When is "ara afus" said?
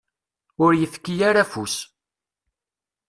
1.29-1.75